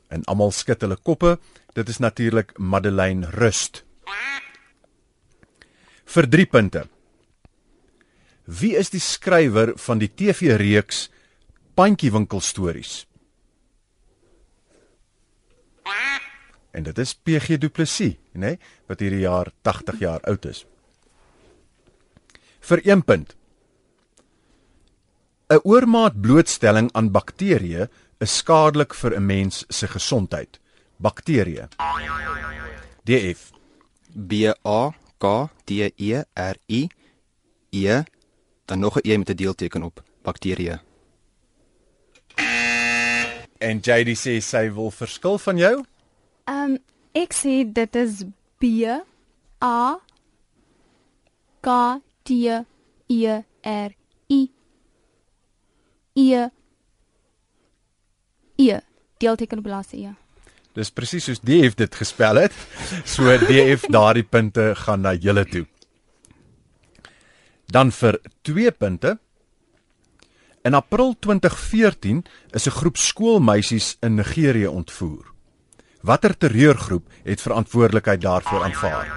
En 0.09 0.23
almal 0.25 0.51
skud 0.51 0.81
hulle 0.81 0.95
koppe. 0.95 1.39
Dit 1.73 1.89
is 1.89 1.97
natuurlik 1.97 2.57
Madeleine 2.57 3.29
Rust. 3.29 3.83
Vir 6.05 6.29
3 6.29 6.45
punte. 6.45 6.87
Wie 8.47 8.77
is 8.79 8.93
die 8.93 9.03
skrywer 9.03 9.73
van 9.75 9.99
die 9.99 10.07
TV-reeks 10.07 11.09
Pandjiewinkel 11.75 12.39
stories? 12.41 13.01
En 16.71 16.85
dit 16.85 16.99
is 17.03 17.13
PG 17.13 17.57
Du 17.59 17.67
Plessis, 17.69 18.15
nê, 18.37 18.53
nee, 18.55 18.59
wat 18.87 19.03
hierdie 19.03 19.25
jaar 19.25 19.51
80 19.67 19.99
jaar 19.99 20.23
oud 20.31 20.47
is. 20.47 20.63
Vir 22.63 22.83
1 22.85 23.03
punt. 23.03 23.35
'n 25.49 25.63
Oormaat 25.63 26.15
blootstelling 26.21 26.89
aan 26.93 27.11
bakterieë 27.11 27.87
is 28.19 28.37
skadelik 28.37 28.93
vir 28.93 29.15
'n 29.15 29.25
mens 29.25 29.65
se 29.69 29.87
gesondheid. 29.87 30.59
Bakterieë. 30.99 31.67
DF. 33.03 33.51
B 34.13 34.51
A 34.65 34.91
K 35.19 35.49
T 35.65 35.91
E 35.95 36.23
R 36.35 36.57
I 36.67 36.89
E 37.71 38.03
dan 38.67 38.79
nog 38.79 38.99
'n 38.99 39.09
e 39.09 39.17
met 39.17 39.29
'n 39.29 39.35
deelteken 39.35 39.83
op 39.83 40.03
bakterieë. 40.21 40.79
En 43.57 43.77
JD 43.81 44.09
sê 44.17 44.37
sy 44.41 44.71
wil 44.73 44.91
verskil 44.91 45.37
van 45.37 45.57
jou. 45.57 45.83
Ehm 46.43 46.71
um, 46.71 46.77
ek 47.11 47.33
sê 47.33 47.71
dit 47.73 47.95
is 47.95 48.23
B 48.57 48.63
A 49.63 49.99
K 51.61 51.69
T 52.23 52.29
E 53.07 53.43
R 53.61 53.91
I 54.29 54.51
E 56.13 56.49
E 58.55 58.79
deelteken 59.17 59.57
op 59.57 59.65
laaste 59.65 59.97
E. 59.97 60.11
Dis 60.73 60.91
presies 60.91 61.23
soos 61.23 61.39
DF 61.39 61.73
dit 61.75 61.95
gespel 61.95 62.35
het. 62.35 62.53
So 63.05 63.37
DF 63.37 63.87
daardie 63.89 64.23
punte 64.23 64.75
gaan 64.75 65.01
na 65.01 65.13
julle 65.13 65.45
toe. 65.45 65.65
Dan 67.67 67.91
vir 67.91 68.19
2 68.47 68.71
punte. 68.71 69.17
In 70.63 70.73
April 70.73 71.15
2014 71.19 72.23
is 72.51 72.67
'n 72.67 72.71
groep 72.71 72.97
skoolmeisies 72.97 73.97
in 73.99 74.15
Nigerië 74.15 74.67
ontvoer. 74.67 75.25
Watter 76.01 76.37
terreurgroep 76.37 77.09
het 77.23 77.41
verantwoordelikheid 77.41 78.21
daarvoor 78.21 78.63
aanvaar? 78.63 79.07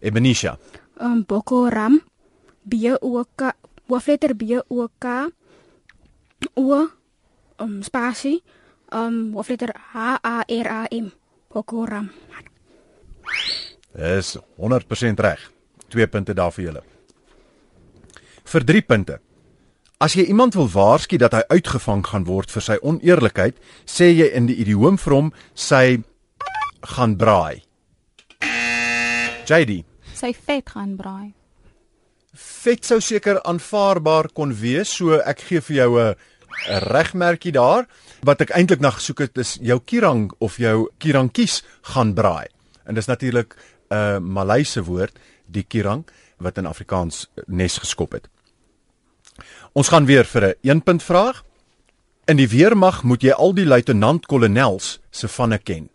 Ebenisha. 0.00 0.58
Um 1.00 1.24
Boko 1.26 1.64
Haram 1.64 2.00
B 2.62 2.74
O 3.00 3.24
K 3.34 3.52
hoofletter 3.86 4.36
B 4.36 4.42
O 4.68 4.88
K 4.98 5.30
O 6.54 6.88
um 7.56 7.82
spasie 7.82 8.42
um 8.88 9.32
hoofletter 9.32 9.74
H 9.92 10.18
A 10.22 10.44
R 10.46 10.68
A 10.68 10.84
M 10.90 11.12
Boko 11.48 11.84
Haram. 11.84 12.10
Is 13.94 14.36
100% 14.56 15.20
reg. 15.20 15.50
2 15.88 16.06
punte 16.06 16.34
daar 16.34 16.52
vir 16.52 16.64
julle. 16.64 16.95
Vir 18.46 18.64
3 18.64 18.82
punte. 18.86 19.18
As 19.98 20.14
jy 20.14 20.26
iemand 20.28 20.54
wil 20.54 20.68
waarsku 20.68 21.16
dat 21.18 21.32
hy 21.34 21.42
uitgevang 21.56 22.04
gaan 22.06 22.26
word 22.28 22.50
vir 22.52 22.62
sy 22.62 22.76
oneerlikheid, 22.82 23.56
sê 23.88 24.10
jy 24.12 24.28
in 24.36 24.46
die 24.50 24.58
idioom 24.62 24.98
vir 25.00 25.14
hom 25.16 25.30
sy 25.54 26.02
gaan 26.96 27.16
braai. 27.16 27.62
JD, 29.46 29.82
Sy 30.16 30.32
vet 30.46 30.70
gaan 30.72 30.96
braai. 30.96 31.32
vet 32.36 32.84
sou 32.84 33.00
seker 33.00 33.38
aanvaarbaar 33.48 34.28
kon 34.34 34.52
wees, 34.60 34.90
so 34.98 35.16
ek 35.20 35.40
gee 35.48 35.60
vir 35.60 35.76
jou 35.76 35.98
'n 36.00 36.14
'n 36.68 36.80
regmerkie 36.92 37.52
daar. 37.52 37.86
Wat 38.22 38.40
ek 38.40 38.50
eintlik 38.50 38.80
na 38.80 38.90
gesoek 38.90 39.18
het 39.18 39.38
is 39.38 39.58
jou 39.60 39.78
kirang 39.80 40.32
of 40.38 40.56
jou 40.58 40.88
kirankies 40.98 41.62
gaan 41.82 42.14
braai. 42.14 42.46
En 42.86 42.94
dis 42.94 43.06
natuurlik 43.06 43.54
'n 43.90 43.94
uh, 43.94 44.18
Maleise 44.18 44.82
woord, 44.84 45.18
die 45.46 45.62
kirang 45.64 46.04
wat 46.38 46.58
in 46.58 46.66
Afrikaans 46.66 47.26
nes 47.46 47.78
geskop 47.78 48.12
het. 48.12 48.28
Ons 49.76 49.88
gaan 49.92 50.06
weer 50.08 50.24
vir 50.24 50.44
'n 50.44 50.54
1 50.62 50.82
punt 50.82 51.02
vraag. 51.02 51.44
In 52.24 52.36
die 52.36 52.48
weermag 52.48 53.02
moet 53.02 53.22
jy 53.22 53.30
al 53.30 53.52
die 53.54 53.66
luitenant-kolonels 53.66 55.00
se 55.10 55.28
vanne 55.28 55.58
ken. 55.58 55.90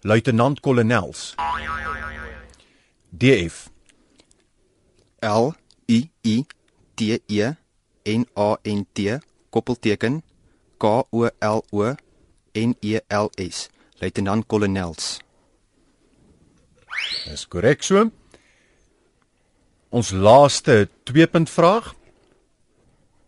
Luitenant-kolonels. 0.00 1.34
DF. 3.10 3.70
L 5.20 5.52
I 5.86 6.10
I 6.24 6.46
T 6.94 7.20
E 7.26 7.56
N 8.04 8.26
A 8.34 8.56
N 8.62 8.86
T 8.92 9.18
koppelteken 9.50 10.22
K 10.78 11.04
O 11.10 11.28
L 11.38 11.64
O 11.70 11.94
N 12.52 12.76
E 12.80 13.00
L 13.08 13.30
S 13.36 13.68
luitenant 14.00 14.46
kolonels 14.46 15.20
Dis 17.26 17.46
korrek 17.48 17.82
so. 17.82 18.10
Ons 19.90 20.10
laaste 20.10 20.88
2 21.04 21.26
punt 21.26 21.50
vraag. 21.50 21.94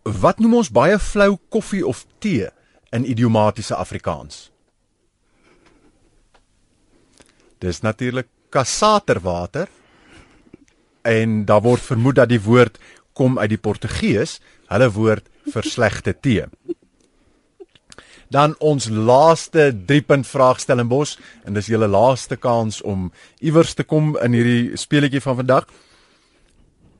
Wat 0.02 0.40
noem 0.42 0.58
ons 0.58 0.70
baie 0.74 0.98
flou 0.98 1.36
koffie 1.52 1.84
of 1.86 2.02
tee 2.18 2.48
in 2.90 3.06
idiomatiese 3.06 3.76
Afrikaans? 3.78 4.48
Dis 7.62 7.80
natuurlik 7.86 8.26
kassaterwater. 8.50 9.68
En 11.02 11.44
daar 11.44 11.62
word 11.62 11.82
vermoed 11.82 12.18
dat 12.18 12.30
die 12.30 12.42
woord 12.42 12.78
kom 13.12 13.38
uit 13.38 13.50
die 13.52 13.60
Portugees, 13.60 14.40
hulle 14.70 14.88
woord 14.90 15.26
vir 15.52 15.66
slegte 15.66 16.14
tee. 16.14 16.46
Dan 18.32 18.54
ons 18.58 18.88
laaste 18.88 19.70
3 19.86 20.02
punt 20.08 20.26
vraag 20.26 20.62
Stellenbos 20.62 21.18
en 21.44 21.54
dis 21.54 21.68
julle 21.68 21.90
laaste 21.90 22.38
kans 22.40 22.80
om 22.82 23.10
iewers 23.40 23.74
te 23.74 23.84
kom 23.84 24.14
in 24.24 24.34
hierdie 24.34 24.78
speletjie 24.80 25.20
van 25.20 25.36
vandag. 25.42 25.66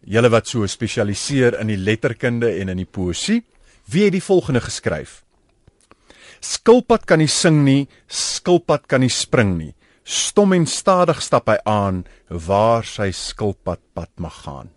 Julle 0.02 0.30
wat 0.34 0.48
so 0.50 0.66
spesialiseer 0.66 1.60
in 1.60 1.70
die 1.70 1.78
letterkunde 1.78 2.50
en 2.58 2.72
in 2.72 2.80
die 2.82 2.88
poësie, 2.88 3.42
wie 3.92 4.04
het 4.08 4.16
die 4.16 4.24
volgende 4.24 4.60
geskryf? 4.60 5.20
Skilpad 6.42 7.06
kan 7.06 7.20
nie 7.22 7.30
sing 7.30 7.62
nie, 7.62 7.86
skilpad 8.10 8.88
kan 8.90 9.04
nie 9.04 9.12
spring 9.12 9.54
nie. 9.60 9.74
Stom 10.02 10.56
en 10.56 10.66
stadig 10.66 11.22
stap 11.22 11.46
hy 11.46 11.60
aan 11.68 12.02
waar 12.26 12.82
sy 12.82 13.12
skilpad 13.14 13.78
pad 13.94 14.10
mag 14.18 14.42
gaan. 14.42 14.72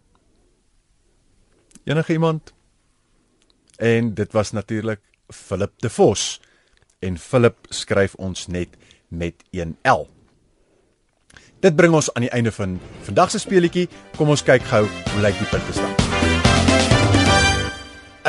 Enige 1.85 2.13
iemand? 2.13 2.53
En 3.81 4.13
dit 4.13 4.31
was 4.33 4.51
natuurlik 4.51 5.01
Philip 5.33 5.73
de 5.81 5.89
Vos. 5.89 6.39
En 7.01 7.17
Philip 7.17 7.57
skryf 7.69 8.13
ons 8.15 8.47
net 8.47 8.77
met 9.09 9.35
'n 9.53 9.77
L. 9.83 10.14
Dit 11.65 11.73
bring 11.73 11.95
ons 11.97 12.12
aan 12.13 12.21
die 12.21 12.30
einde 12.30 12.51
van 12.54 12.75
vandag 13.08 13.32
se 13.34 13.39
speletjie. 13.41 13.88
Kom 14.19 14.30
ons 14.30 14.43
kyk 14.45 14.62
gou 14.69 14.84
hoe 14.86 15.21
lyk 15.23 15.38
die 15.39 15.47
punte 15.49 15.73
stand. 15.73 16.04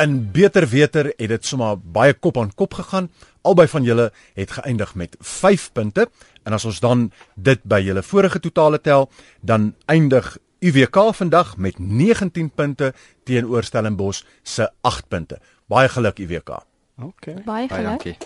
In 0.01 0.15
beter 0.33 0.65
weter 0.71 1.11
het 1.11 1.29
dit 1.29 1.45
sommer 1.45 1.77
baie 1.77 2.15
kop 2.17 2.39
aan 2.41 2.49
kop 2.57 2.73
gegaan. 2.79 3.11
Albei 3.45 3.67
van 3.69 3.85
julle 3.85 4.07
het 4.33 4.55
geëindig 4.57 4.95
met 4.97 5.13
5 5.21 5.67
punte 5.77 6.07
en 6.49 6.57
as 6.57 6.65
ons 6.65 6.79
dan 6.81 7.11
dit 7.35 7.61
by 7.61 7.77
julle 7.85 8.01
vorige 8.01 8.41
totale 8.41 8.81
tel, 8.81 9.05
dan 9.41 9.75
eindig 9.85 10.37
UWK 10.65 10.97
vandag 11.13 11.57
met 11.57 11.77
19 11.77 12.49
punte 12.49 12.93
teenoor 13.23 13.63
Stellenbosch 13.63 14.23
se 14.41 14.65
8 14.81 15.07
punte. 15.13 15.37
Baie 15.69 15.89
geluk 15.93 16.17
UWK. 16.17 16.57
Okay. 16.97 17.33
Baie 17.33 17.43
Baie 17.45 17.69
geluk. 17.69 17.85
dankie. 17.85 18.17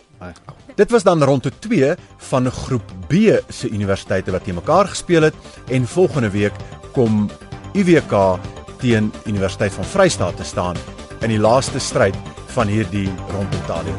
Dit 0.75 0.91
was 0.91 1.03
dan 1.03 1.23
ronde 1.23 1.51
2 1.59 1.93
van 2.17 2.51
groep 2.51 2.83
B 3.07 3.13
se 3.49 3.69
universiteite 3.69 4.31
wat 4.31 4.43
teen 4.43 4.55
mekaar 4.55 4.87
gespeel 4.87 5.21
het 5.21 5.35
en 5.67 5.87
volgende 5.87 6.29
week 6.29 6.53
kom 6.91 7.29
UWK 7.73 8.39
teen 8.77 9.13
Universiteit 9.25 9.71
van 9.71 9.85
Vryheid 9.85 10.37
te 10.37 10.43
staan 10.43 10.75
in 11.19 11.29
die 11.29 11.39
laaste 11.39 11.79
stryd 11.79 12.15
van 12.45 12.67
hierdie 12.67 13.09
rondetalie. 13.31 13.93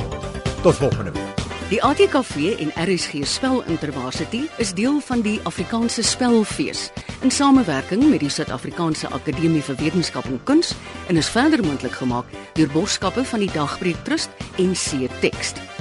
Tot 0.62 0.74
volgende 0.74 1.10
week. 1.10 1.32
Die 1.72 1.82
ATKV 1.82 2.58
en 2.60 2.72
RSG 2.76 3.24
Spelintervarsity 3.24 4.42
is 4.56 4.74
deel 4.74 5.00
van 5.00 5.22
die 5.24 5.40
Afrikaanse 5.48 6.02
Spelfees 6.02 6.90
in 7.22 7.30
samewerking 7.30 8.10
met 8.10 8.20
die 8.20 8.28
Suid-Afrikaanse 8.28 9.08
Akademie 9.08 9.62
vir 9.64 9.80
Wetenskap 9.80 10.28
en 10.28 10.40
Kuns 10.44 10.74
en 11.08 11.16
is 11.16 11.32
verder 11.32 11.64
moontlik 11.64 11.96
gemaak 11.96 12.28
deur 12.58 12.68
borgskappe 12.74 13.24
van 13.24 13.46
die 13.46 13.52
Dagbreek 13.54 14.04
Trust 14.04 14.44
en 14.60 14.74
C 14.76 15.08
Text. 15.24 15.71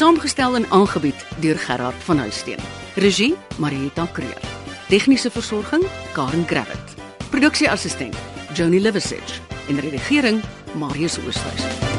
Saamgestel 0.00 0.54
en 0.54 0.70
aangebied 0.70 1.26
deur 1.40 1.58
Gerard 1.58 2.04
van 2.04 2.18
Huisteen. 2.18 2.58
Regie 2.94 3.36
Marieta 3.58 4.06
Kreer. 4.12 4.40
Tegniese 4.88 5.30
versorging 5.30 5.84
Karen 6.12 6.46
Gravett. 6.46 6.94
Produksieassistent 7.30 8.16
Joni 8.52 8.80
Liversidge 8.80 9.40
en 9.68 9.80
redigering 9.80 10.42
Marius 10.74 11.18
Oosthuizen. 11.18 11.89